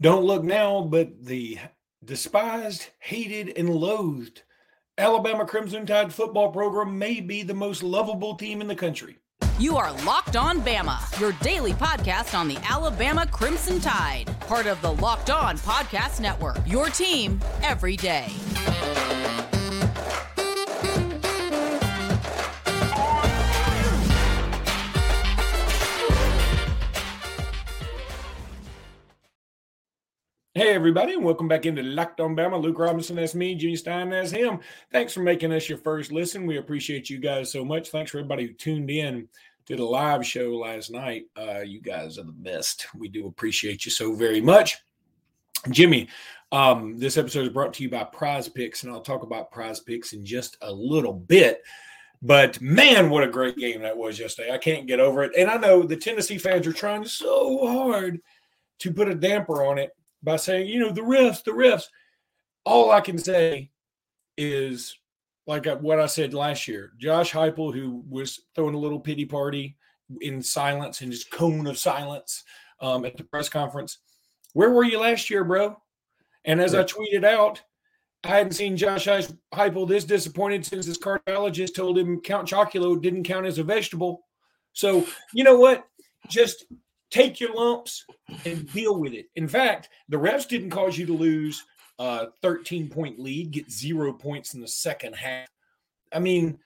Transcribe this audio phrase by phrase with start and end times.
[0.00, 1.58] Don't look now, but the
[2.02, 4.42] despised, hated, and loathed
[4.96, 9.18] Alabama Crimson Tide football program may be the most lovable team in the country.
[9.58, 14.80] You are Locked On Bama, your daily podcast on the Alabama Crimson Tide, part of
[14.80, 16.56] the Locked On Podcast Network.
[16.66, 18.28] Your team every day.
[30.60, 32.60] Hey, everybody, and welcome back into Locked on Bama.
[32.60, 33.54] Luke Robinson, that's me.
[33.54, 34.60] Jimmy Stein, that's him.
[34.92, 36.44] Thanks for making us your first listen.
[36.44, 37.88] We appreciate you guys so much.
[37.88, 39.26] Thanks for everybody who tuned in
[39.64, 41.22] to the live show last night.
[41.34, 42.88] Uh, you guys are the best.
[42.94, 44.76] We do appreciate you so very much.
[45.70, 46.08] Jimmy,
[46.52, 49.80] um, this episode is brought to you by Prize Picks, and I'll talk about Prize
[49.80, 51.62] Picks in just a little bit.
[52.20, 54.52] But man, what a great game that was yesterday.
[54.52, 55.32] I can't get over it.
[55.38, 58.20] And I know the Tennessee fans are trying so hard
[58.80, 59.92] to put a damper on it
[60.22, 61.84] by saying, you know, the refs, the refs.
[62.64, 63.70] All I can say
[64.36, 64.96] is
[65.46, 66.92] like what I said last year.
[66.98, 69.76] Josh Heupel, who was throwing a little pity party
[70.20, 72.44] in silence in his cone of silence
[72.80, 73.98] um, at the press conference.
[74.52, 75.80] Where were you last year, bro?
[76.44, 77.62] And as I tweeted out,
[78.24, 83.24] I hadn't seen Josh Heupel this disappointed since his cardiologist told him Count Chocula didn't
[83.24, 84.26] count as a vegetable.
[84.72, 85.86] So you know what?
[86.28, 86.66] Just
[87.10, 88.04] take your lumps
[88.44, 89.26] and deal with it.
[89.36, 91.64] In fact, the refs didn't cause you to lose
[91.98, 95.48] a 13 point lead, get zero points in the second half.
[96.12, 96.58] I mean,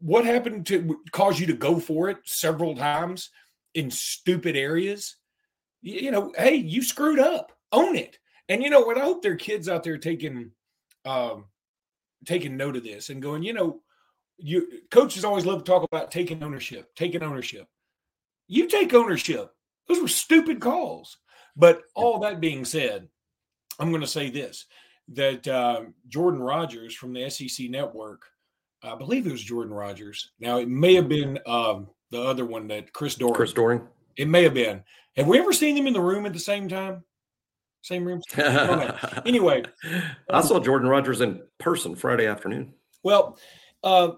[0.00, 3.30] what happened to cause you to go for it several times
[3.74, 5.16] in stupid areas?
[5.82, 7.52] You know, hey, you screwed up.
[7.72, 8.18] Own it.
[8.48, 8.98] And you know what?
[8.98, 10.50] I hope there are kids out there taking
[11.04, 11.46] um
[12.24, 13.80] taking note of this and going, you know,
[14.38, 17.68] you coaches always love to talk about taking ownership, taking ownership
[18.48, 19.50] you take ownership.
[19.88, 21.18] Those were stupid calls.
[21.56, 23.08] But all that being said,
[23.78, 24.66] I'm going to say this
[25.08, 28.22] that uh, Jordan Rodgers from the SEC network,
[28.82, 30.32] I believe it was Jordan Rodgers.
[30.40, 33.34] Now, it may have been um, the other one that Chris Doering.
[33.34, 33.82] Chris Doering.
[34.16, 34.82] It may have been.
[35.16, 37.04] Have we ever seen them in the room at the same time?
[37.82, 38.20] Same room?
[39.24, 39.62] anyway.
[40.30, 42.74] I saw Jordan Rodgers in person Friday afternoon.
[43.02, 43.38] Well,
[43.84, 44.10] uh,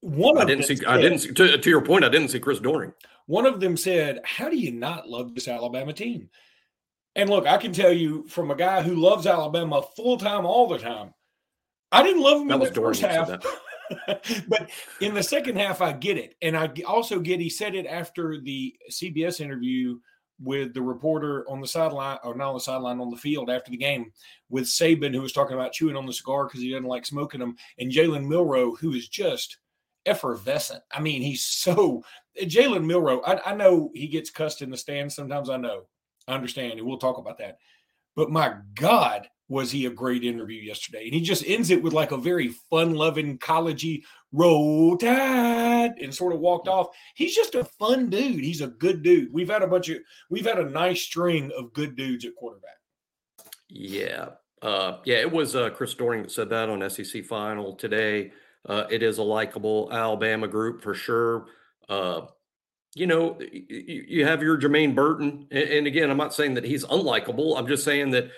[0.00, 0.76] one I didn't see.
[0.76, 1.32] Said, I didn't see.
[1.32, 2.92] To, to, your point, I didn't see Chris Doering.
[3.26, 6.30] One of them said, "How do you not love this Alabama team?"
[7.16, 10.66] And look, I can tell you from a guy who loves Alabama full time all
[10.66, 11.14] the time.
[11.92, 13.30] I didn't love them that in the first half,
[14.48, 14.70] but
[15.00, 18.40] in the second half, I get it, and I also get he said it after
[18.40, 19.98] the CBS interview
[20.40, 23.70] with the reporter on the sideline, or not on the sideline, on the field after
[23.70, 24.10] the game
[24.48, 27.40] with Saban, who was talking about chewing on the cigar because he doesn't like smoking
[27.40, 29.58] them, and Jalen Milroe, who is just
[30.06, 30.82] effervescent.
[30.92, 32.02] I mean, he's so
[32.40, 33.22] Jalen Milroe.
[33.22, 35.50] I, I, know he gets cussed in the stands sometimes.
[35.50, 35.82] I know,
[36.26, 37.58] I understand, and we'll talk about that.
[38.16, 41.04] But my God, was he a great interview yesterday?
[41.04, 46.32] And he just ends it with like a very fun-loving, collegey roll tide, and sort
[46.32, 46.88] of walked off.
[47.14, 48.42] He's just a fun dude.
[48.42, 49.32] He's a good dude.
[49.32, 49.98] We've had a bunch of,
[50.30, 52.78] we've had a nice string of good dudes at quarterback.
[53.68, 54.30] Yeah,
[54.62, 55.16] uh, yeah.
[55.16, 58.32] It was uh, Chris Doering that said that on SEC Final today.
[58.66, 61.46] Uh, it is a likable Alabama group for sure.
[61.88, 62.22] Uh,
[62.94, 66.64] you know, you, you, have your Jermaine Burton, and, and, again, I'm not saying that
[66.64, 67.58] he's unlikable.
[67.58, 68.30] I'm just saying that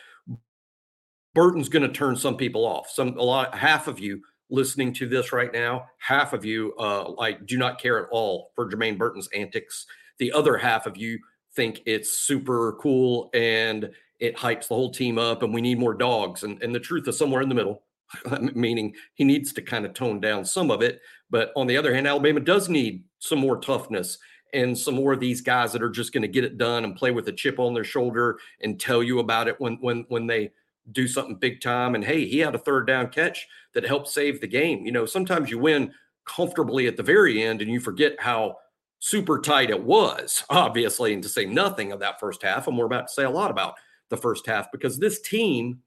[1.34, 2.88] Burton's going to turn some people off.
[2.88, 7.10] Some a lot, half of you listening to this right now, half of you uh,
[7.10, 9.86] like do not care at all for Jermaine Burton's antics.
[10.18, 11.18] The other half of you
[11.54, 15.94] think it's super cool and it hypes the whole team up, and we need more
[15.94, 16.42] dogs.
[16.42, 17.82] And and the truth is somewhere in the middle.
[18.54, 21.00] meaning he needs to kind of tone down some of it.
[21.30, 24.18] But on the other hand, Alabama does need some more toughness
[24.52, 26.96] and some more of these guys that are just going to get it done and
[26.96, 30.26] play with a chip on their shoulder and tell you about it when when when
[30.26, 30.50] they
[30.92, 31.94] do something big time.
[31.94, 34.86] And hey, he had a third down catch that helped save the game.
[34.86, 35.92] You know, sometimes you win
[36.24, 38.56] comfortably at the very end and you forget how
[38.98, 42.66] super tight it was, obviously, and to say nothing of that first half.
[42.66, 43.74] And we're about to say a lot about
[44.08, 45.80] the first half because this team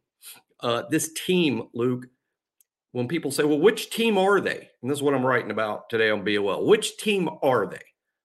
[0.62, 2.08] uh, this team, Luke,
[2.92, 4.70] when people say, well, which team are they?
[4.82, 6.66] And this is what I'm writing about today on BOL.
[6.66, 7.82] Which team are they?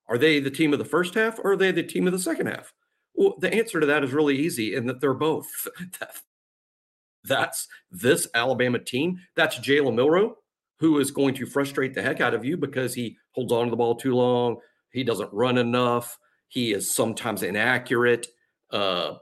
[0.09, 2.19] Are they the team of the first half or are they the team of the
[2.19, 2.73] second half?
[3.15, 5.49] Well, the answer to that is really easy in that they're both.
[7.25, 9.19] That's this Alabama team.
[9.35, 10.37] That's Jalen Milroe,
[10.79, 13.71] who is going to frustrate the heck out of you because he holds on to
[13.71, 14.59] the ball too long.
[14.91, 16.19] He doesn't run enough.
[16.49, 18.27] He is sometimes inaccurate.
[18.71, 19.15] Uh,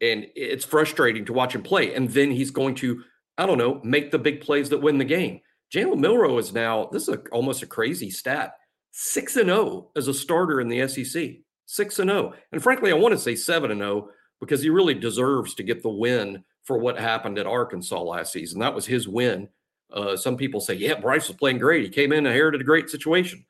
[0.00, 1.94] and it's frustrating to watch him play.
[1.94, 3.02] And then he's going to,
[3.36, 5.40] I don't know, make the big plays that win the game.
[5.74, 8.54] Jalen Milroe is now, this is a, almost a crazy stat,
[8.92, 11.36] 6 and 0 as a starter in the SEC.
[11.66, 12.32] 6 and 0.
[12.52, 14.08] And frankly, I want to say 7 and 0,
[14.40, 18.60] because he really deserves to get the win for what happened at Arkansas last season.
[18.60, 19.48] That was his win.
[19.92, 21.82] Uh, some people say, yeah, Bryce was playing great.
[21.82, 23.44] He came in and inherited a great situation.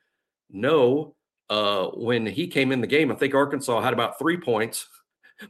[0.51, 1.15] No,
[1.51, 4.87] uh, when he came in the game, I think Arkansas had about three points.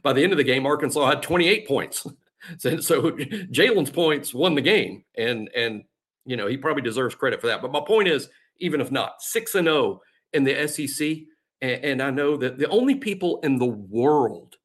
[0.03, 2.05] By the end of the game, Arkansas had 28 points.
[2.57, 5.83] so, so Jalen's points won the game, and and
[6.25, 7.61] you know he probably deserves credit for that.
[7.61, 10.01] But my point is, even if not, six and zero oh
[10.33, 11.07] in the SEC,
[11.61, 14.55] and, and I know that the only people in the world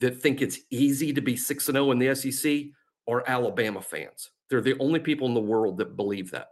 [0.00, 2.66] that think it's easy to be 6 and 0 in the SEC
[3.08, 4.30] are Alabama fans.
[4.48, 6.48] They're the only people in the world that believe that.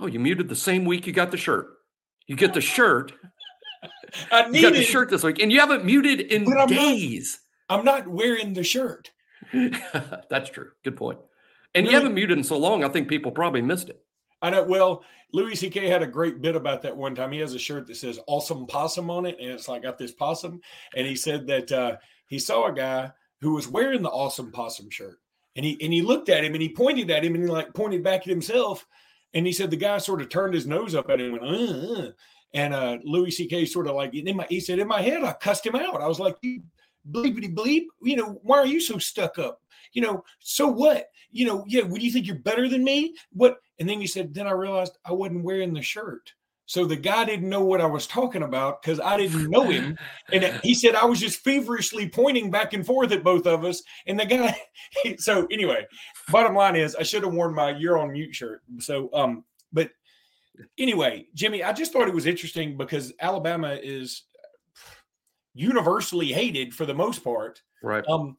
[0.00, 1.68] Oh, you muted the same week you got the shirt.
[2.26, 3.12] You get the shirt.
[4.30, 7.40] I needed, you got the shirt this week, and you haven't muted in I'm days.
[7.68, 9.10] Not, I'm not wearing the shirt.
[9.52, 10.70] That's true.
[10.84, 11.18] Good point.
[11.74, 11.94] And really?
[11.94, 14.02] you haven't muted in so long, I think people probably missed it.
[14.42, 14.64] I know.
[14.64, 15.88] Well, Louis C.K.
[15.88, 17.32] had a great bit about that one time.
[17.32, 20.12] He has a shirt that says "Awesome Possum" on it, and it's like got this
[20.12, 20.60] possum.
[20.94, 21.96] And he said that uh,
[22.26, 23.10] he saw a guy
[23.40, 25.18] who was wearing the "Awesome Possum" shirt,
[25.56, 27.74] and he and he looked at him and he pointed at him and he like
[27.74, 28.86] pointed back at himself,
[29.34, 31.70] and he said the guy sort of turned his nose up at him and went,
[31.70, 32.10] uh, uh.
[32.56, 33.66] And uh, Louis C.K.
[33.66, 36.00] sort of like in my he said in my head I cussed him out.
[36.00, 36.62] I was like, you
[37.10, 39.60] bleepity bleep, you know, why are you so stuck up?
[39.92, 41.06] You know, so what?
[41.30, 43.14] You know, yeah, what do you think you're better than me?
[43.32, 43.58] What?
[43.78, 46.32] And then he said, then I realized I wasn't wearing the shirt.
[46.64, 49.96] So the guy didn't know what I was talking about because I didn't know him.
[50.32, 53.82] And he said I was just feverishly pointing back and forth at both of us.
[54.06, 54.58] And the guy,
[55.18, 55.86] so anyway,
[56.30, 58.62] bottom line is I should have worn my you're on mute shirt.
[58.78, 59.44] So, um,
[60.78, 64.22] anyway, Jimmy, I just thought it was interesting because Alabama is
[65.54, 67.62] universally hated for the most part.
[67.82, 68.04] Right.
[68.08, 68.36] Um,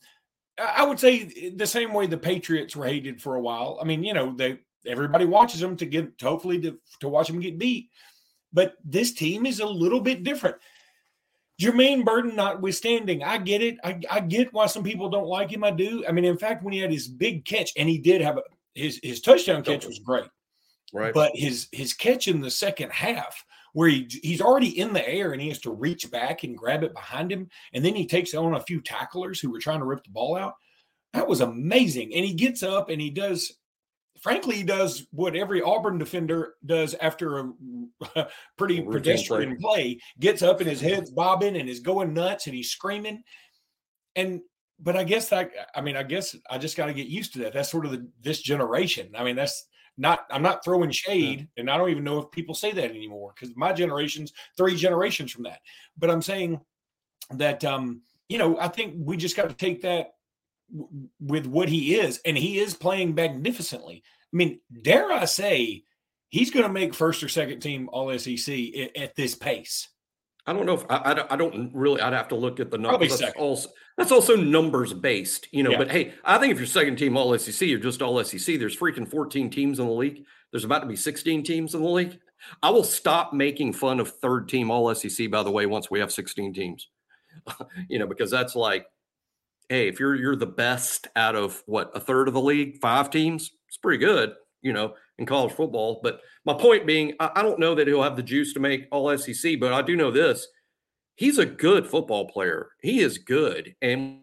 [0.58, 3.78] I would say the same way the Patriots were hated for a while.
[3.82, 7.28] I mean, you know, they everybody watches them to get to hopefully to, to watch
[7.28, 7.90] them get beat.
[8.54, 10.56] But this team is a little bit different.
[11.62, 13.78] Jermaine Burton notwithstanding, I get it.
[13.84, 15.64] I, I get why some people don't like him.
[15.64, 16.06] I do.
[16.08, 18.44] I mean, in fact, when he had his big catch, and he did have a,
[18.76, 20.26] his his touchdown catch was great,
[20.94, 21.14] right?
[21.14, 25.32] But his his catch in the second half, where he he's already in the air
[25.32, 28.34] and he has to reach back and grab it behind him, and then he takes
[28.34, 30.56] on a few tacklers who were trying to rip the ball out.
[31.14, 32.14] That was amazing.
[32.14, 33.54] And he gets up and he does
[34.22, 37.52] frankly, he does what every Auburn defender does after a
[38.58, 39.96] pretty pedestrian play.
[39.96, 40.00] play.
[40.20, 43.24] Gets up and his head's bobbing and is going nuts and he's screaming.
[44.16, 44.42] And
[44.80, 47.40] but I guess that I mean, I guess I just got to get used to
[47.40, 47.54] that.
[47.54, 49.12] That's sort of the, this generation.
[49.16, 49.66] I mean, that's
[49.98, 51.62] not I'm not throwing shade, yeah.
[51.62, 55.32] and I don't even know if people say that anymore because my generation's three generations
[55.32, 55.60] from that.
[55.98, 56.62] But I'm saying
[57.32, 60.14] that um, you know, I think we just got to take that
[61.20, 64.04] with what he is, and he is playing magnificently.
[64.34, 65.84] I mean, dare I say,
[66.30, 69.88] he's going to make first or second team All SEC at, at this pace.
[70.48, 72.02] I don't know if I, I, I, don't really.
[72.02, 73.20] I'd have to look at the numbers.
[73.20, 75.72] That's also, that's also numbers based, you know.
[75.72, 75.78] Yeah.
[75.78, 78.58] But hey, I think if you're second team All SEC, you're just All SEC.
[78.58, 80.24] There's freaking 14 teams in the league.
[80.52, 82.18] There's about to be 16 teams in the league.
[82.64, 85.30] I will stop making fun of third team All SEC.
[85.30, 86.88] By the way, once we have 16 teams,
[87.90, 88.88] you know, because that's like
[89.70, 93.10] hey, if you're you're the best out of what a third of the league, five
[93.10, 96.00] teams, it's pretty good, you know, in college football.
[96.04, 99.16] But my point being, I, don't know that he'll have the juice to make all
[99.18, 100.48] SEC, but I do know this:
[101.16, 102.70] he's a good football player.
[102.82, 104.20] He is good, and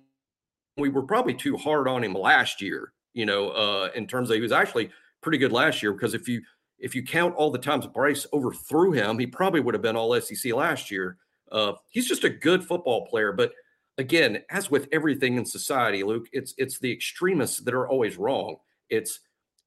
[0.76, 2.92] we were probably too hard on him last year.
[3.12, 4.90] You know, uh, in terms of he was actually
[5.22, 6.42] pretty good last year because if you
[6.78, 10.20] if you count all the times Bryce overthrew him, he probably would have been all
[10.20, 11.16] SEC last year.
[11.52, 13.52] Uh, he's just a good football player, but
[13.98, 18.56] again, as with everything in society, Luke, it's it's the extremists that are always wrong.
[18.90, 19.20] It's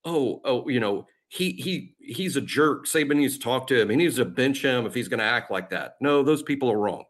[0.06, 2.86] oh oh you know he he he's a jerk.
[2.86, 3.90] Saban needs to talk to him.
[3.90, 5.96] He needs to bench him if he's going to act like that.
[6.00, 7.04] No, those people are wrong.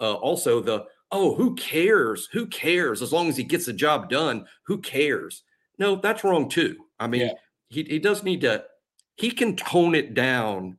[0.00, 2.28] Uh, also, the oh who cares?
[2.32, 3.02] Who cares?
[3.02, 5.42] As long as he gets the job done, who cares?
[5.78, 6.76] No, that's wrong too.
[6.98, 7.32] I mean, yeah.
[7.68, 8.64] he he does need to.
[9.16, 10.78] He can tone it down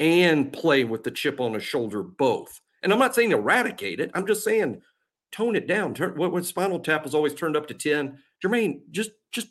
[0.00, 2.60] and play with the chip on his shoulder both.
[2.82, 4.10] And I'm not saying eradicate it.
[4.14, 4.80] I'm just saying
[5.30, 5.94] tone it down.
[5.94, 8.18] Turn what, what Spinal Tap was always turned up to 10.
[8.42, 9.48] Jermaine, just just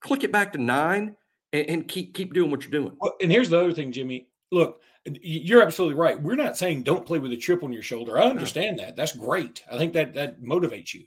[0.00, 1.16] click it back to nine
[1.54, 2.96] and, and keep keep doing what you're doing.
[3.00, 4.26] Well, and here's the other thing, Jimmy.
[4.50, 6.20] Look, you're absolutely right.
[6.20, 8.18] We're not saying don't play with a chip on your shoulder.
[8.18, 8.96] I understand that.
[8.96, 9.62] That's great.
[9.70, 11.04] I think that that motivates you.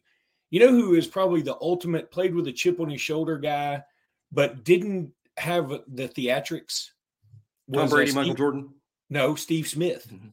[0.50, 3.84] You know who is probably the ultimate played with a chip on his shoulder guy,
[4.32, 6.90] but didn't have the theatrics?
[7.74, 8.70] Tom Brady, Michael Jordan.
[9.10, 10.08] No, Steve Smith.
[10.12, 10.28] Mm-hmm.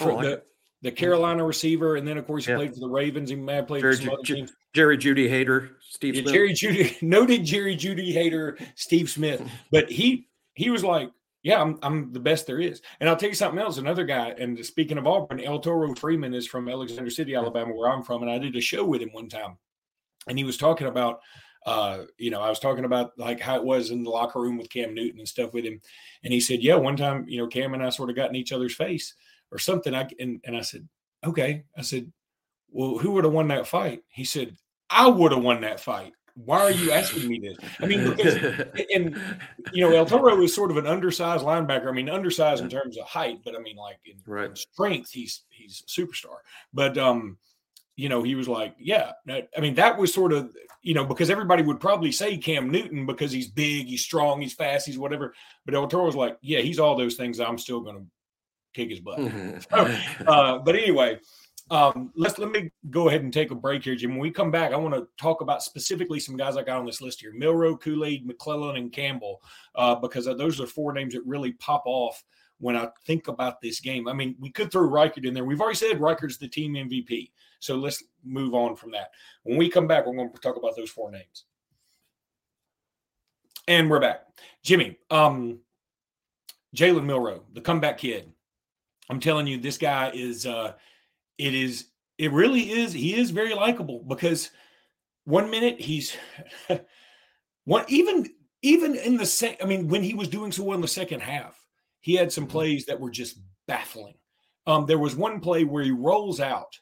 [0.00, 0.42] Oh, the,
[0.84, 2.58] the Carolina receiver, and then of course he yeah.
[2.58, 3.30] played for the Ravens.
[3.30, 4.52] He may have played Jerry, for some other teams.
[4.74, 6.34] Jerry Jeudy hater, Steve yeah, Smith.
[6.34, 9.42] Jerry Jeudy, noted Jerry Jeudy hater, Steve Smith.
[9.72, 11.10] But he he was like,
[11.42, 12.82] yeah, I'm I'm the best there is.
[13.00, 13.78] And I'll tell you something else.
[13.78, 18.02] Another guy, and speaking of Auburn, Eltoro Freeman is from Alexander City, Alabama, where I'm
[18.02, 19.56] from, and I did a show with him one time,
[20.28, 21.20] and he was talking about,
[21.64, 24.58] uh, you know, I was talking about like how it was in the locker room
[24.58, 25.80] with Cam Newton and stuff with him,
[26.24, 28.36] and he said, yeah, one time, you know, Cam and I sort of got in
[28.36, 29.14] each other's face
[29.50, 29.94] or something.
[29.94, 30.88] I and and I said,
[31.24, 32.12] okay, I said,
[32.70, 34.02] well, who would have won that fight?
[34.08, 34.56] He said,
[34.90, 37.56] I would have won that fight why are you asking me this?
[37.80, 38.34] I mean, because,
[38.94, 39.16] and
[39.72, 41.88] you know, El Toro is sort of an undersized linebacker.
[41.88, 44.56] I mean, undersized in terms of height, but I mean, like in right.
[44.56, 46.36] strength, he's he's a superstar.
[46.72, 47.38] But um,
[47.96, 49.12] you know, he was like, yeah.
[49.28, 50.50] I mean, that was sort of
[50.82, 54.54] you know because everybody would probably say Cam Newton because he's big, he's strong, he's
[54.54, 55.34] fast, he's whatever.
[55.64, 57.38] But El Toro was like, yeah, he's all those things.
[57.38, 58.06] I'm still going to
[58.74, 59.18] kick his butt.
[59.70, 61.18] so, uh, but anyway,
[61.70, 64.10] um, let's let me go ahead and take a break here, Jim.
[64.10, 66.86] When we come back, I want to talk about specifically some guys I got on
[66.86, 69.40] this list here: Milroe, Kool Aid, McClellan, and Campbell,
[69.74, 72.22] uh, because those are four names that really pop off
[72.58, 74.08] when I think about this game.
[74.08, 75.44] I mean, we could throw Reichard in there.
[75.44, 79.08] We've already said Reichard's the team MVP, so let's move on from that.
[79.44, 81.46] When we come back, we're going to talk about those four names.
[83.66, 84.26] And we're back,
[84.62, 84.98] Jimmy.
[85.10, 85.60] Um,
[86.76, 88.33] Jalen Milroe, the comeback kid.
[89.10, 90.46] I'm telling you, this guy is.
[90.46, 90.72] Uh,
[91.38, 91.86] it is
[92.18, 94.50] it really is he is very likable because
[95.24, 96.16] one minute he's
[97.64, 98.28] one even
[98.62, 101.20] even in the same i mean when he was doing so well in the second
[101.20, 101.58] half
[102.00, 102.52] he had some mm-hmm.
[102.52, 104.14] plays that were just baffling
[104.66, 106.78] um there was one play where he rolls out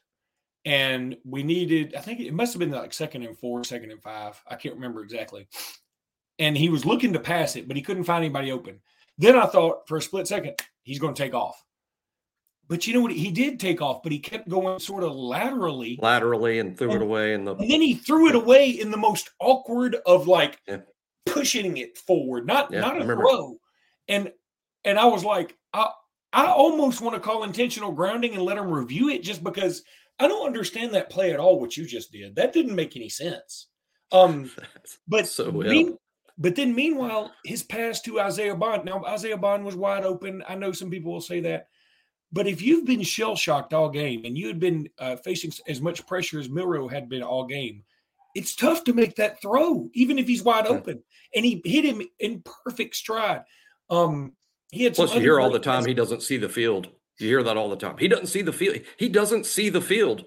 [0.65, 4.03] and we needed i think it must have been like second and four second and
[4.03, 5.47] five i can't remember exactly
[6.39, 8.79] and he was looking to pass it but he couldn't find anybody open
[9.17, 10.53] then i thought for a split second
[10.83, 11.63] he's going to take off
[12.67, 13.11] but you know what?
[13.11, 17.01] He did take off, but he kept going sort of laterally, laterally, and threw and,
[17.01, 17.33] it away.
[17.33, 20.77] In the and then he threw it away in the most awkward of like yeah.
[21.25, 23.57] pushing it forward, not yeah, not a throw.
[24.07, 24.31] And
[24.85, 25.89] and I was like, I
[26.31, 29.83] I almost want to call intentional grounding and let him review it just because
[30.19, 31.59] I don't understand that play at all.
[31.59, 33.67] What you just did, that didn't make any sense.
[34.11, 34.49] Um,
[35.07, 35.97] but so mean,
[36.37, 38.85] but then meanwhile, his pass to Isaiah Bond.
[38.85, 40.43] Now Isaiah Bond was wide open.
[40.47, 41.67] I know some people will say that.
[42.33, 45.79] But if you've been shell shocked all game and you had been uh, facing as
[45.79, 47.83] much pressure as Milroe had been all game,
[48.33, 51.03] it's tough to make that throw, even if he's wide open.
[51.35, 53.43] And he hit him in perfect stride.
[53.91, 54.33] Um,
[54.71, 56.87] he had plus you hear all the time he doesn't see the field.
[57.19, 57.97] You hear that all the time.
[57.99, 58.79] He doesn't see the field.
[58.97, 60.25] He doesn't see the field.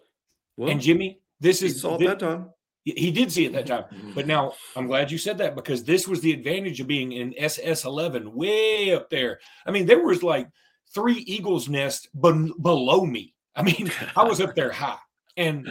[0.57, 2.51] Well, and Jimmy, this is saw this, that time.
[2.85, 3.87] He did see it that time.
[4.15, 7.35] But now I'm glad you said that because this was the advantage of being in
[7.35, 9.41] SS11 way up there.
[9.67, 10.47] I mean, there was like
[10.95, 13.35] three eagles nest be- below me.
[13.55, 14.99] I mean, I was up there high.
[15.37, 15.69] And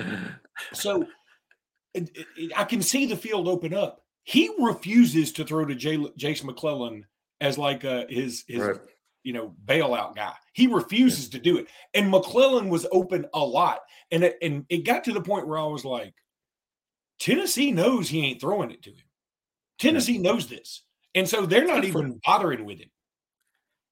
[0.74, 1.06] so
[1.94, 4.02] it, it, I can see the field open up.
[4.24, 7.06] He refuses to throw to Jay, Jase McClellan
[7.42, 8.78] as like uh, his his right.
[9.24, 10.34] you know bailout guy.
[10.54, 11.32] He refuses yeah.
[11.32, 11.68] to do it.
[11.94, 13.80] And McClellan was open a lot,
[14.12, 16.14] and it, and it got to the point where I was like,
[17.20, 19.06] Tennessee knows he ain't throwing it to him.
[19.78, 20.22] Tennessee yeah.
[20.22, 22.90] knows this, and so they're not even bothering with him.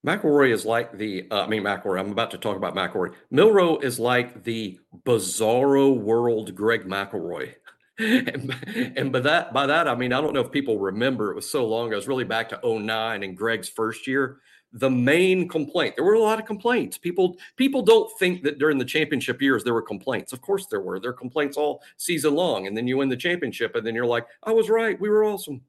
[0.05, 3.13] McElroy is like the, uh, I mean, McElroy, I'm about to talk about McElroy.
[3.31, 7.53] Milroe is like the bizarro world Greg McElroy.
[7.99, 8.53] and,
[8.97, 11.49] and by that, by that, I mean, I don't know if people remember, it was
[11.49, 14.39] so long ago, it was really back to 09 and Greg's first year.
[14.73, 16.97] The main complaint, there were a lot of complaints.
[16.97, 20.33] People, people don't think that during the championship years there were complaints.
[20.33, 20.99] Of course there were.
[20.99, 22.67] There were complaints all season long.
[22.67, 25.23] And then you win the championship, and then you're like, I was right, we were
[25.23, 25.61] awesome.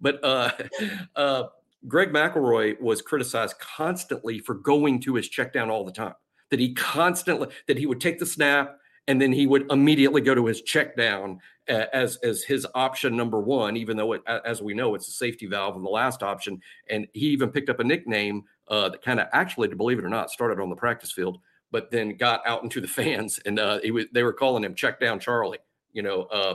[0.00, 0.52] But uh,
[1.16, 1.44] uh,
[1.88, 6.14] Greg McElroy was criticized constantly for going to his check down all the time.
[6.50, 8.78] That he constantly that he would take the snap
[9.08, 13.40] and then he would immediately go to his check down as as his option number
[13.40, 16.60] one, even though it, as we know it's a safety valve in the last option.
[16.88, 20.04] And he even picked up a nickname uh, that kind of actually, to believe it
[20.04, 21.38] or not, started on the practice field,
[21.70, 25.00] but then got out into the fans, and uh, was, they were calling him check
[25.00, 25.58] down Charlie.
[25.92, 26.54] You know, uh,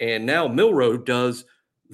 [0.00, 1.44] and now Milroe does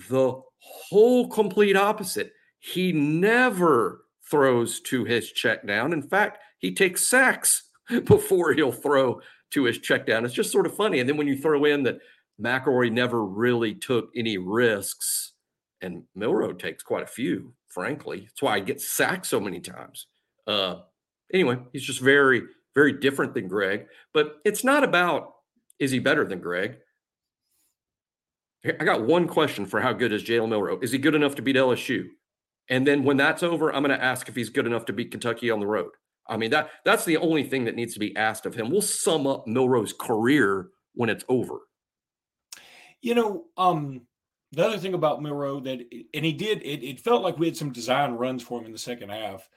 [0.08, 2.32] the whole complete opposite
[2.66, 5.92] he never throws to his check down.
[5.92, 7.70] In fact, he takes sacks
[8.04, 9.20] before he'll throw
[9.52, 10.24] to his check down.
[10.24, 10.98] It's just sort of funny.
[10.98, 11.98] And then when you throw in that
[12.42, 15.34] McElroy never really took any risks,
[15.80, 18.22] and Milroe takes quite a few, frankly.
[18.22, 20.08] That's why I get sacked so many times.
[20.46, 20.80] Uh,
[21.32, 22.42] anyway, he's just very,
[22.74, 23.86] very different than Greg.
[24.12, 25.34] But it's not about
[25.78, 26.78] is he better than Greg?
[28.64, 30.80] I got one question for how good is Jalen Milroe?
[30.80, 32.06] Is he good enough to beat LSU?
[32.68, 35.12] And then when that's over, I'm going to ask if he's good enough to beat
[35.12, 35.92] Kentucky on the road.
[36.28, 38.70] I mean, that that's the only thing that needs to be asked of him.
[38.70, 41.60] We'll sum up Milroe's career when it's over.
[43.00, 44.02] You know, um,
[44.52, 45.80] the other thing about Milroe that,
[46.14, 48.72] and he did, it, it felt like we had some design runs for him in
[48.72, 49.48] the second half,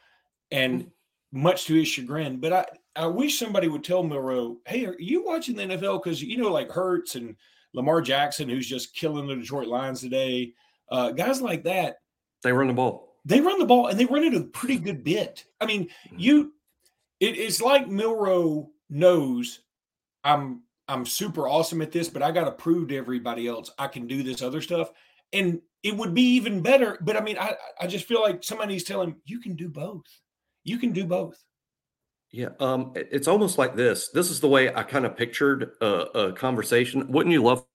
[0.52, 1.42] and mm-hmm.
[1.42, 2.40] much to his chagrin.
[2.40, 6.04] But I, I wish somebody would tell Milroe, hey, are you watching the NFL?
[6.04, 7.36] Because you know, like Hurts and
[7.74, 10.54] Lamar Jackson, who's just killing the Detroit Lions today,
[10.92, 11.98] uh, guys like that.
[12.44, 13.18] They run the ball.
[13.26, 15.46] They run the ball, and they run it a pretty good bit.
[15.60, 16.20] I mean, mm-hmm.
[16.20, 16.54] you,
[17.20, 19.60] it, it's like Milroe knows
[20.24, 23.88] I'm I'm super awesome at this, but I got to prove to everybody else I
[23.88, 24.92] can do this other stuff.
[25.32, 26.98] And it would be even better.
[27.02, 30.06] But I mean, I, I just feel like somebody's telling you can do both.
[30.64, 31.42] You can do both.
[32.32, 34.10] Yeah, um, it's almost like this.
[34.10, 37.12] This is the way I kind of pictured a, a conversation.
[37.12, 37.66] Wouldn't you love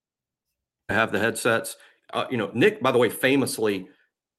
[0.89, 1.77] to have the headsets?
[2.13, 3.89] Uh, you know, Nick, by the way, famously,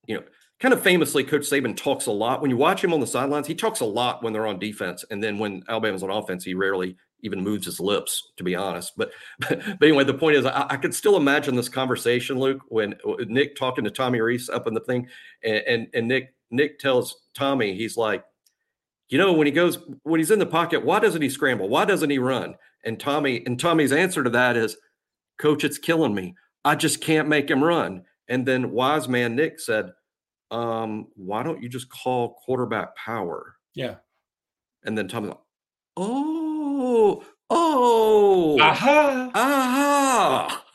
[0.08, 0.24] you know,
[0.60, 2.42] kind of famously, Coach Saban talks a lot.
[2.42, 5.04] When you watch him on the sidelines, he talks a lot when they're on defense,
[5.10, 8.94] and then when Alabama's on offense, he rarely even moves his lips, to be honest.
[8.96, 12.94] But but, anyway, the point is, I, I, could still imagine this conversation, Luke, when
[13.06, 15.08] uh, Nick talking to Tommy Rees up in the thing,
[15.44, 18.24] and, and and Nick Nick tells Tommy, he's like,
[19.10, 21.70] you know, when he goes when he's in the pocket, why doesn't he scramble?
[21.70, 22.56] Why doesn't he run?
[22.84, 24.78] And Tommy and Tommy's answer to that is,
[25.38, 26.36] Coach, it's killing me.
[26.64, 28.04] I just can't make him run.
[28.28, 29.92] And then wise man Nick said,
[30.52, 33.56] um, why don't you just call quarterback power?
[33.74, 33.96] Yeah.
[34.84, 35.32] And then Tommy,
[35.98, 36.36] oh
[36.78, 40.66] Oh, oh, aha, aha.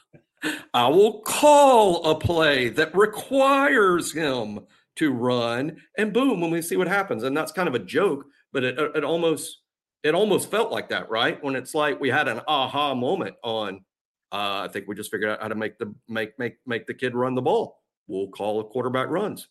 [0.73, 4.61] I will call a play that requires him
[4.97, 7.23] to run, and boom, when we see what happens.
[7.23, 9.59] And that's kind of a joke, but it, it almost
[10.03, 11.43] it almost felt like that, right?
[11.45, 13.85] When it's like we had an aha moment on.
[14.33, 16.95] Uh, I think we just figured out how to make the make make make the
[16.95, 17.81] kid run the ball.
[18.07, 19.49] We'll call a quarterback runs,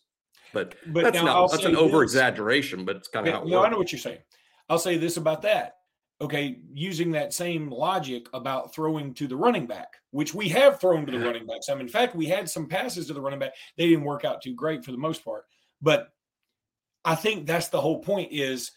[0.52, 3.44] but, but that's not that's an over exaggeration, but it's kind of yeah, how.
[3.44, 4.18] no, I know what you're saying.
[4.68, 5.76] I'll say this about that
[6.20, 11.06] okay, using that same logic about throwing to the running back, which we have thrown
[11.06, 13.52] to the running back mean, in fact, we had some passes to the running back.
[13.76, 15.44] They didn't work out too great for the most part.
[15.80, 16.12] But
[17.04, 18.72] I think that's the whole point is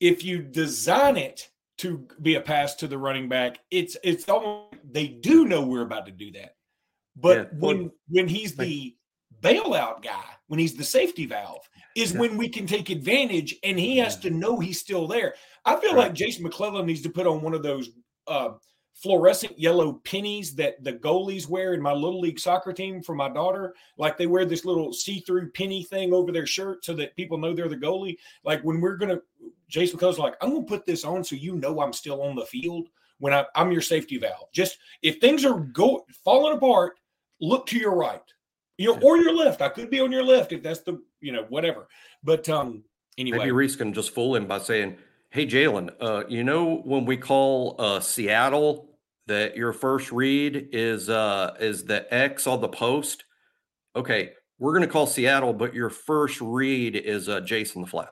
[0.00, 1.48] if you design it
[1.84, 5.82] to be a pass to the running back, it's it's almost they do know we're
[5.82, 6.56] about to do that.
[7.14, 7.58] But yeah.
[7.58, 8.96] when when he's the
[9.40, 12.20] bailout guy, when he's the safety valve, is yeah.
[12.20, 15.34] when we can take advantage and he has to know he's still there.
[15.64, 16.06] I feel right.
[16.06, 17.90] like Jason McClellan needs to put on one of those
[18.26, 18.50] uh,
[18.94, 23.28] fluorescent yellow pennies that the goalies wear in my little league soccer team for my
[23.28, 23.74] daughter.
[23.98, 27.52] Like they wear this little see-through penny thing over their shirt so that people know
[27.52, 28.16] they're the goalie.
[28.44, 29.20] Like when we're gonna,
[29.74, 32.46] Jason McClellan's like, I'm gonna put this on so you know I'm still on the
[32.46, 34.52] field when I, am your safety valve.
[34.52, 36.94] Just if things are go falling apart,
[37.40, 38.22] look to your right,
[38.78, 39.62] you know, or your left.
[39.62, 41.88] I could be on your left if that's the, you know, whatever.
[42.22, 42.84] But um,
[43.18, 44.96] anyway, maybe Rees can just fool him by saying
[45.34, 48.90] Hey, Jalen, uh, you know when we call uh, Seattle
[49.26, 53.24] that your first read is uh, is the X on the post?
[53.96, 58.10] Okay, we're going to call Seattle, but your first read is uh, Jason the Flat.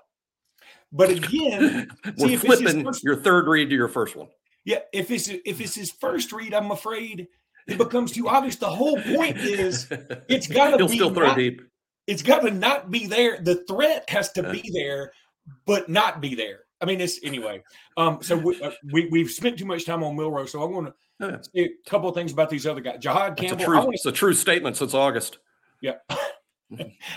[0.93, 4.29] But again, we're see, flipping first, your third read to your first one.
[4.65, 7.29] Yeah, if it's if it's his first read, I'm afraid
[7.67, 8.57] it becomes too obvious.
[8.57, 9.89] The whole point is
[10.29, 11.63] it's got to be still throw not, deep.
[12.07, 13.41] It's got to not be there.
[13.41, 15.13] The threat has to be there,
[15.67, 16.61] but not be there.
[16.81, 17.63] I mean, it's anyway.
[17.97, 20.87] Um, so we, uh, we have spent too much time on Milroe, so I'm going
[20.87, 21.37] to yeah.
[21.41, 22.99] say a couple of things about these other guys.
[22.99, 23.63] Jihaad Campbell.
[23.63, 25.39] A true, wanna, it's a true statement since August.
[25.81, 25.95] Yeah.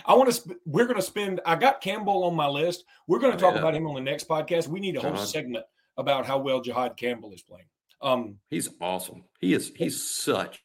[0.05, 0.33] I want to.
[0.35, 1.41] Sp- we're going to spend.
[1.45, 2.85] I got Campbell on my list.
[3.07, 3.59] We're going to talk yeah.
[3.59, 4.67] about him on the next podcast.
[4.67, 5.65] We need a whole segment
[5.97, 7.67] about how well Jihaad Campbell is playing.
[8.01, 9.23] Um, he's awesome.
[9.39, 9.71] He is.
[9.75, 10.61] He's such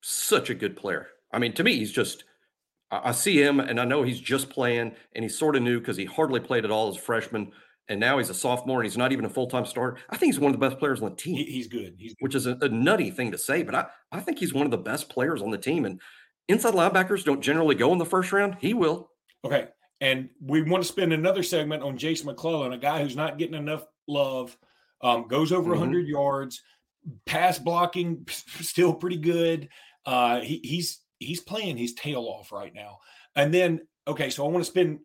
[0.00, 1.08] such a good player.
[1.32, 2.24] I mean, to me, he's just
[2.90, 5.96] I, see him and I know he's just playing and he's sort of new because
[5.96, 7.52] he hardly played at all as a freshman.
[7.88, 9.98] And now he's a sophomore and he's not even a full time starter.
[10.10, 11.36] I think he's one of the best players on the team.
[11.36, 11.94] He, he's, good.
[11.98, 12.24] he's good.
[12.24, 14.70] Which is a, a nutty thing to say, but I, I think he's one of
[14.70, 15.84] the best players on the team.
[15.84, 16.00] And
[16.48, 18.56] inside linebackers don't generally go in the first round.
[18.60, 19.10] He will.
[19.44, 19.68] Okay.
[20.00, 23.54] And we want to spend another segment on Jason McClellan, a guy who's not getting
[23.54, 24.56] enough love,
[25.00, 25.80] um, goes over mm-hmm.
[25.80, 26.62] 100 yards,
[27.24, 28.26] pass blocking
[28.60, 29.68] still pretty good.
[30.04, 32.98] Uh, he, he's he's playing his tail off right now.
[33.34, 35.00] And then, okay, so I want to spend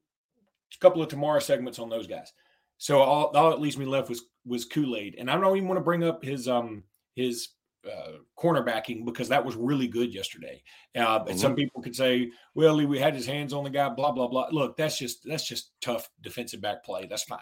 [0.74, 2.32] a couple of tomorrow segments on those guys.
[2.78, 5.68] So all, all that leaves me left was was Kool Aid, and I don't even
[5.68, 6.84] want to bring up his um
[7.16, 7.50] his
[7.90, 10.62] uh, cornerbacking because that was really good yesterday.
[10.96, 11.30] Uh, mm-hmm.
[11.30, 14.28] And some people could say, "Well, we had his hands on the guy." Blah blah
[14.28, 14.50] blah.
[14.52, 17.08] Look, that's just that's just tough defensive back play.
[17.08, 17.40] That's fine.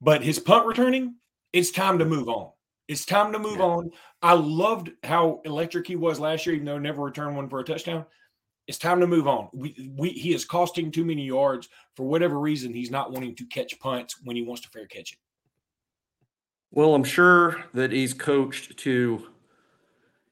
[0.00, 1.16] But his punt returning,
[1.52, 2.50] it's time to move on.
[2.88, 3.66] It's time to move yeah.
[3.66, 3.90] on.
[4.22, 7.64] I loved how electric he was last year, even though never returned one for a
[7.64, 8.04] touchdown.
[8.66, 9.48] It's time to move on.
[9.52, 12.72] We, we he is costing too many yards for whatever reason.
[12.72, 15.18] He's not wanting to catch punts when he wants to fair catch it.
[16.72, 19.26] Well, I'm sure that he's coached to,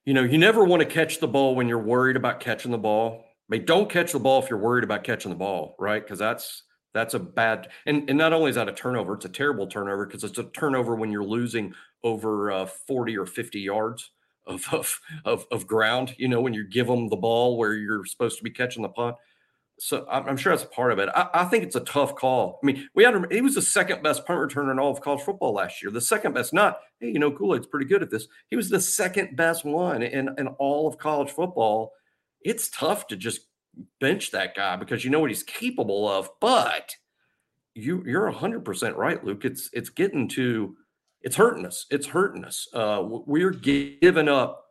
[0.05, 2.79] you know, you never want to catch the ball when you're worried about catching the
[2.79, 3.25] ball.
[3.27, 6.03] I mean, don't catch the ball if you're worried about catching the ball, right?
[6.03, 6.63] Because that's
[6.95, 10.07] that's a bad and, and not only is that a turnover, it's a terrible turnover
[10.07, 11.75] because it's a turnover when you're losing
[12.05, 14.11] over uh, 40 or 50 yards
[14.47, 14.65] of,
[15.25, 18.45] of of ground, you know, when you give them the ball where you're supposed to
[18.45, 19.17] be catching the punt
[19.79, 21.09] so I'm sure that's a part of it.
[21.15, 22.59] I, I, think it's a tough call.
[22.63, 25.23] I mean, we had he was the second best punt returner in all of college
[25.23, 25.93] football last year.
[25.93, 28.27] The second best, not hey, you know, Kool Aid's pretty good at this.
[28.49, 31.93] He was the second best one in in all of college football.
[32.43, 33.43] It's tough to just
[34.01, 36.29] bench that guy because you know what he's capable of.
[36.41, 36.97] But
[37.75, 39.45] you you're 100 percent right, Luke.
[39.45, 40.77] It's it's getting to
[41.23, 41.87] it's hurting us.
[41.91, 42.69] It's hurting us.
[42.73, 44.68] Uh, we're giving up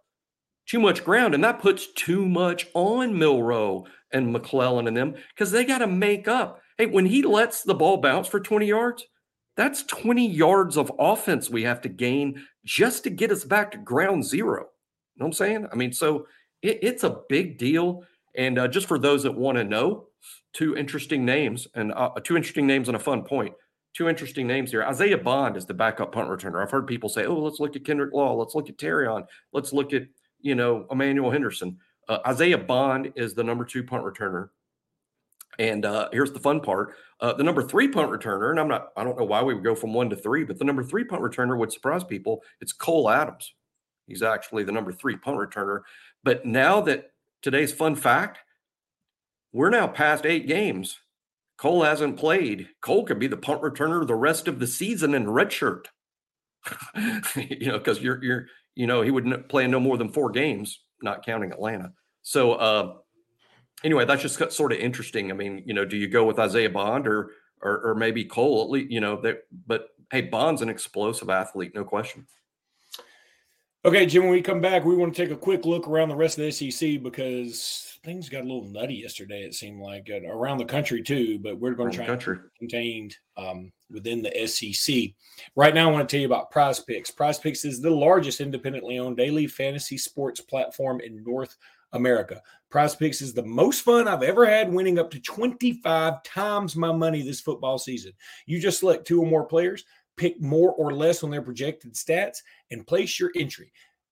[0.68, 5.52] too much ground, and that puts too much on Milroe and McClellan and them because
[5.52, 6.62] they got to make up.
[6.78, 9.06] Hey, when he lets the ball bounce for 20 yards,
[9.56, 13.78] that's 20 yards of offense we have to gain just to get us back to
[13.78, 14.68] ground zero.
[15.16, 15.68] You know what I'm saying?
[15.72, 16.28] I mean, so
[16.62, 18.04] it, it's a big deal.
[18.36, 20.08] And uh, just for those that want to know,
[20.54, 23.54] two interesting names and uh, two interesting names and a fun point.
[23.96, 24.84] Two interesting names here.
[24.84, 26.62] Isaiah Bond is the backup punt returner.
[26.62, 28.36] I've heard people say, "Oh, let's look at Kendrick Law.
[28.36, 29.26] Let's look at Terrion.
[29.54, 30.04] Let's look at
[30.48, 34.50] you know Emmanuel Henderson." Uh, Isaiah Bond is the number two punt returner.
[35.60, 38.90] And uh, here's the fun part: uh, the number three punt returner, and I'm not,
[38.96, 41.04] I don't know why we would go from one to three, but the number three
[41.04, 42.44] punt returner would surprise people.
[42.62, 43.54] It's Cole Adams.
[44.06, 45.82] He's actually the number three punt returner.
[46.24, 48.40] But now that today's fun fact,
[49.52, 51.00] we're now past eight games.
[51.58, 52.70] Cole hasn't played.
[52.82, 55.86] Cole could be the punt returner the rest of the season in redshirt.
[57.36, 58.48] you know, because you're you're
[58.78, 61.92] you know he would play no more than four games not counting Atlanta.
[62.22, 62.94] So uh,
[63.84, 65.32] anyway, that's just sort of interesting.
[65.32, 68.64] I mean, you know, do you go with Isaiah Bond or or, or maybe Cole
[68.64, 68.92] at least?
[68.92, 69.40] You know, that.
[69.66, 72.28] But hey, Bond's an explosive athlete, no question.
[73.86, 76.16] Okay, Jim, when we come back, we want to take a quick look around the
[76.16, 80.28] rest of the SEC because things got a little nutty yesterday, it seemed like, uh,
[80.28, 82.38] around the country too, but we're going to try country.
[82.58, 85.12] contained um, within the SEC.
[85.56, 87.12] Right now, I want to tell you about Prize Picks.
[87.12, 91.56] Prize Picks is the largest independently owned daily fantasy sports platform in North
[91.94, 92.42] America.
[92.70, 96.92] Prize Picks is the most fun I've ever had, winning up to 25 times my
[96.92, 98.12] money this football season.
[98.46, 99.86] You just select two or more players
[100.18, 102.40] pick more or less on their projected stats,
[102.72, 103.72] and place your entry.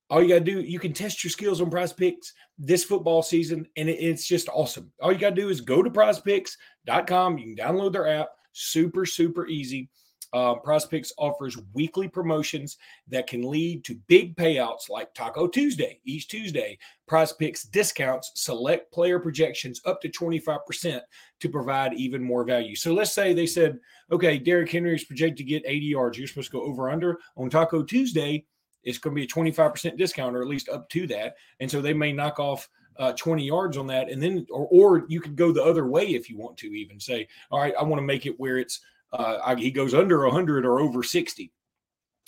[0.09, 3.23] All you got to do, you can test your skills on prize picks this football
[3.23, 4.91] season, and it's just awesome.
[5.01, 7.37] All you got to do is go to prizepicks.com.
[7.37, 9.89] You can download their app, super, super easy.
[10.35, 16.01] Uh, Prize Picks offers weekly promotions that can lead to big payouts like Taco Tuesday
[16.03, 16.77] each Tuesday.
[17.07, 20.99] Prize Picks discounts select player projections up to 25%
[21.39, 22.75] to provide even more value.
[22.75, 23.79] So let's say they said,
[24.11, 26.17] okay, Derrick Henry is projected to get 80 yards.
[26.17, 27.19] You're supposed to go over under.
[27.37, 28.45] On Taco Tuesday,
[28.85, 31.35] it's going to be a 25% discount or at least up to that.
[31.59, 34.09] And so they may knock off uh, 20 yards on that.
[34.09, 36.99] And then, or, or you could go the other way if you want to even
[36.99, 38.79] say, all right, I want to make it where it's
[39.11, 41.51] uh, I, he goes under 100 or over 60.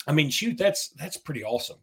[0.06, 1.78] I mean, shoot, that's that's pretty awesome.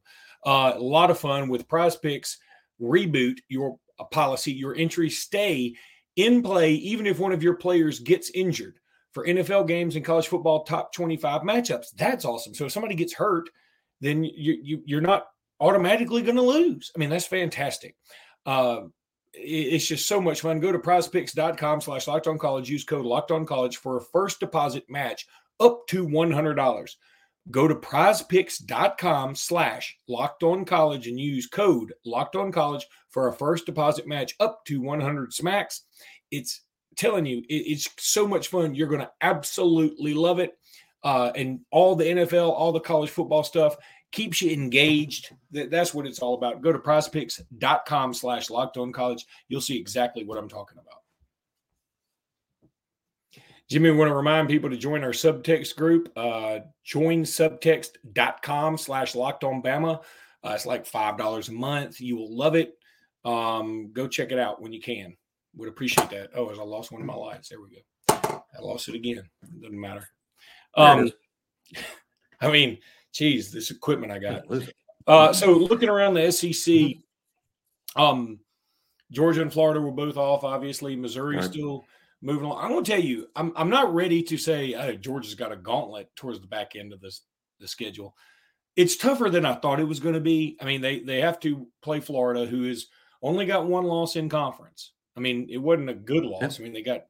[0.46, 2.38] Uh, a lot of fun with Prize Picks.
[2.82, 3.78] Reboot your
[4.12, 5.76] policy, your entry stay
[6.16, 8.80] in play, even if one of your players gets injured
[9.12, 11.92] for NFL games and college football top 25 matchups.
[11.96, 12.54] That's awesome.
[12.54, 13.50] So if somebody gets hurt,
[14.02, 15.28] then you, you you're not
[15.60, 16.92] automatically going to lose.
[16.96, 17.96] I mean, that's fantastic.
[18.46, 18.82] Uh,
[19.34, 20.60] it's just so much fun.
[20.60, 22.70] Go to prizepicks.com slash locked on college.
[22.70, 25.28] Use code locked on college for a first deposit match
[25.60, 26.90] up to $100.
[27.52, 33.34] Go to prizepicks.com slash locked on college and use code locked on college for a
[33.34, 35.82] first deposit match up to 100 smacks.
[36.32, 36.62] It's
[36.96, 38.74] telling you, it's so much fun.
[38.74, 40.58] You're going to absolutely love it.
[41.06, 43.78] Uh, and all the NFL, all the college football stuff
[44.12, 45.30] keeps you engaged.
[45.52, 46.62] That's what it's all about.
[46.62, 49.26] Go to prizepicks.com slash locked on college.
[49.48, 51.02] You'll see exactly what I'm talking about.
[53.70, 56.12] Jimmy, we want to remind people to join our subtext group.
[56.16, 60.02] Uh, join subtext.com slash locked on Bama.
[60.44, 62.02] Uh, it's like $5 a month.
[62.02, 62.74] You will love it.
[63.24, 65.16] Um, go check it out when you can.
[65.56, 66.30] Would appreciate that.
[66.36, 67.50] Oh, as I lost one of my lights.
[67.50, 68.44] There we go.
[68.58, 69.28] I lost it again.
[69.62, 70.08] Doesn't matter.
[70.76, 71.12] Um,
[72.42, 72.78] I mean,
[73.14, 74.44] geez, this equipment I got.
[75.08, 76.98] Uh, so looking around the SEC,
[77.96, 78.40] um,
[79.12, 80.44] Georgia and Florida were both off.
[80.44, 81.46] Obviously, Missouri right.
[81.46, 81.86] still
[82.22, 82.64] moving on.
[82.64, 85.58] I'm going to tell you, I'm I'm not ready to say hey, Georgia's got a
[85.58, 87.22] gauntlet towards the back end of this
[87.60, 88.16] the schedule.
[88.76, 90.58] It's tougher than I thought it was going to be.
[90.62, 92.88] I mean, they they have to play Florida, who has
[93.22, 94.92] only got one loss in conference.
[95.16, 96.60] I mean, it wasn't a good loss.
[96.60, 97.06] I mean, they got.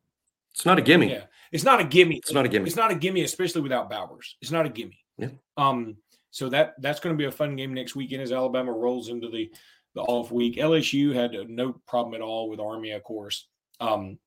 [0.56, 1.12] It's not a gimme.
[1.12, 2.18] Yeah, it's not a gimme.
[2.18, 2.68] It's not a gimme.
[2.68, 4.38] It's not a gimme, especially without Bowers.
[4.42, 4.98] It's not a gimme.
[5.18, 5.30] Yeah.
[5.58, 5.98] Um.
[6.32, 9.30] So that that's going to be a fun game next weekend as Alabama rolls into
[9.30, 9.52] the
[9.94, 10.58] the off week.
[10.58, 13.48] LSU had no problem at all with Army, of course.
[13.80, 14.20] Um,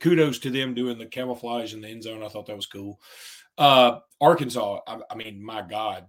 [0.00, 2.22] kudos to them doing the camouflage in the end zone.
[2.22, 3.00] I thought that was cool.
[3.58, 6.06] Uh, Arkansas, I, I mean, my God,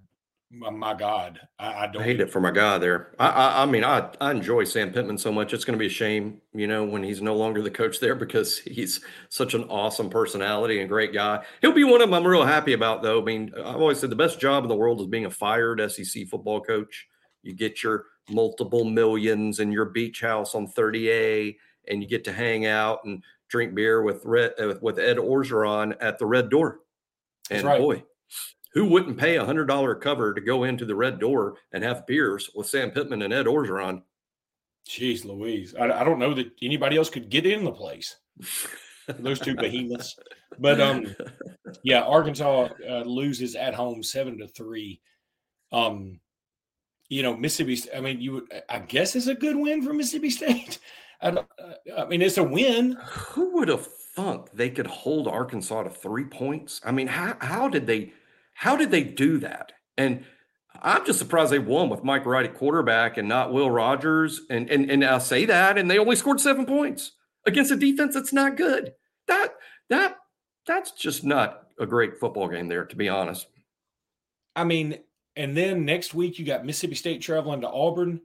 [0.54, 3.16] my God, I, I don't I hate it for my guy there.
[3.20, 5.54] I, I, I mean, I, I enjoy Sam Pittman so much.
[5.54, 8.16] It's going to be a shame, you know, when he's no longer the coach there
[8.16, 11.44] because he's such an awesome personality and great guy.
[11.62, 13.22] He'll be one of them I'm real happy about, though.
[13.22, 15.82] I mean, I've always said the best job in the world is being a fired
[15.90, 17.08] SEC football coach.
[17.44, 21.56] You get your multiple millions in your beach house on 30A,
[21.88, 25.96] and you get to hang out and drink beer with Red, uh, with Ed Orgeron
[26.02, 26.80] at the Red Door.
[27.50, 27.80] And right.
[27.80, 28.04] boy,
[28.74, 32.08] who wouldn't pay a hundred dollar cover to go into the red door and have
[32.08, 34.04] beers with Sam Pittman and Ed Orgeron?
[34.90, 35.76] Jeez Louise.
[35.80, 38.16] I, I don't know that anybody else could get in the place.
[39.20, 40.18] Those two behemoths.
[40.60, 41.16] But um
[41.84, 45.02] yeah, Arkansas uh, loses at home seven to three.
[45.72, 46.20] Um,
[47.10, 47.90] you know, Mississippi.
[47.96, 48.62] I mean, you would.
[48.70, 50.80] I guess it's a good win for Mississippi State.
[51.22, 51.44] I, uh,
[51.98, 52.98] I mean, it's a win.
[53.04, 56.82] Who would have thunk they could hold Arkansas to three points?
[56.84, 58.14] I mean, how how did they?
[58.54, 59.74] How did they do that?
[59.98, 60.26] And
[60.82, 64.42] I'm just surprised they won with Mike Wright at quarterback and not Will Rogers.
[64.50, 67.12] And and and I'll say that, and they only scored seven points
[67.46, 68.94] against a defense that's not good.
[69.28, 69.56] That
[69.90, 70.18] that
[70.66, 73.48] that's just not a great football game there, to be honest.
[74.56, 75.00] I mean,
[75.36, 78.22] and then next week you got Mississippi State traveling to Auburn.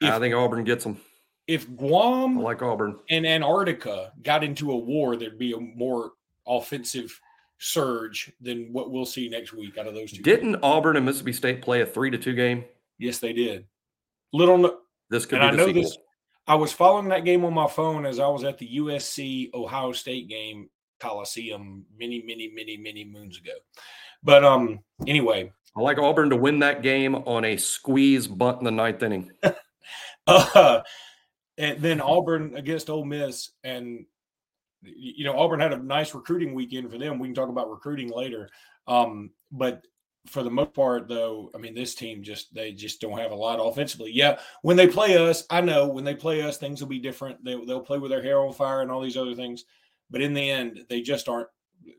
[0.00, 0.98] If, I think Auburn gets them.
[1.46, 6.12] If Guam I like Auburn and Antarctica got into a war, there'd be a more
[6.46, 7.18] offensive
[7.58, 10.22] surge than what we'll see next week out of those two.
[10.22, 10.62] Didn't games.
[10.62, 12.64] Auburn and Mississippi State play a three to two game?
[12.98, 13.66] Yes, they did.
[14.32, 14.58] Little.
[14.58, 14.78] No,
[15.10, 15.82] this could be I know sequel.
[15.82, 15.98] This,
[16.46, 19.92] I was following that game on my phone as I was at the USC Ohio
[19.92, 23.52] State game Coliseum many, many, many, many moons ago.
[24.22, 28.64] But um, anyway, I like Auburn to win that game on a squeeze bunt in
[28.64, 29.30] the ninth inning.
[30.26, 30.80] uh,
[31.56, 34.06] and then Auburn against Ole Miss, and
[34.82, 37.18] you know Auburn had a nice recruiting weekend for them.
[37.18, 38.48] We can talk about recruiting later,
[38.86, 39.82] um, but
[40.26, 43.36] for the most part, though, I mean, this team just they just don't have a
[43.36, 44.12] lot offensively.
[44.12, 47.44] Yeah, when they play us, I know when they play us, things will be different.
[47.44, 49.64] They they'll play with their hair on fire and all these other things,
[50.10, 51.48] but in the end, they just aren't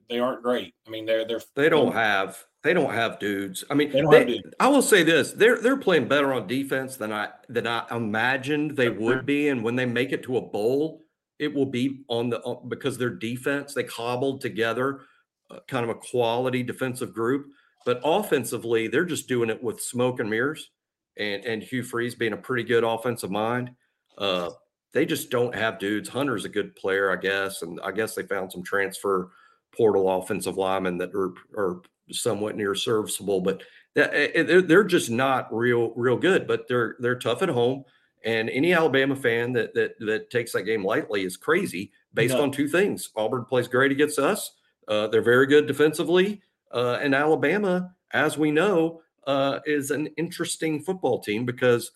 [0.09, 0.73] they aren't great.
[0.87, 3.63] I mean, they're they're they don't have they don't have dudes.
[3.69, 7.11] I mean, they they, I will say this: they're they're playing better on defense than
[7.11, 9.49] I than I imagined they would be.
[9.49, 11.03] And when they make it to a bowl,
[11.39, 15.01] it will be on the because their defense they cobbled together
[15.49, 17.47] uh, kind of a quality defensive group.
[17.85, 20.69] But offensively, they're just doing it with smoke and mirrors.
[21.17, 23.71] And and Hugh Freeze being a pretty good offensive mind.
[24.17, 24.51] Uh,
[24.93, 26.09] they just don't have dudes.
[26.09, 29.31] Hunter's a good player, I guess, and I guess they found some transfer
[29.75, 33.61] portal offensive linemen that are, are somewhat near serviceable, but
[33.95, 36.47] eh, eh, they're just not real real good.
[36.47, 37.83] But they're they're tough at home,
[38.25, 42.43] and any Alabama fan that that that takes that game lightly is crazy based no.
[42.43, 44.51] on two things: Auburn plays great against us.
[44.87, 50.81] Uh, they're very good defensively, uh, and Alabama, as we know, uh, is an interesting
[50.81, 51.91] football team because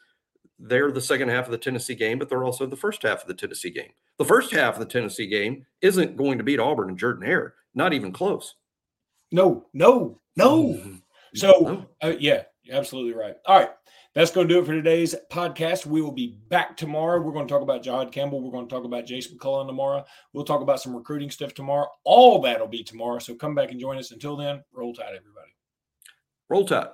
[0.59, 3.27] they're the second half of the Tennessee game, but they're also the first half of
[3.27, 3.91] the Tennessee game.
[4.17, 7.55] The first half of the Tennessee game isn't going to beat Auburn and Jordan Hare,
[7.73, 8.55] not even close.
[9.31, 10.73] No, no, no.
[10.73, 10.95] Mm-hmm.
[11.35, 13.35] So, uh, yeah, absolutely right.
[13.47, 13.69] All right.
[14.15, 15.87] That's going to do it for today's podcast.
[15.87, 17.19] We will be back tomorrow.
[17.19, 18.41] We're going to talk about Jihaad Campbell.
[18.41, 20.05] We're going to talk about Jason McCullough tomorrow.
[20.33, 21.87] We'll talk about some recruiting stuff tomorrow.
[22.03, 23.17] All that'll be tomorrow.
[23.17, 24.11] So come back and join us.
[24.11, 25.55] Until then, roll tide, everybody.
[26.47, 26.89] Roll tide.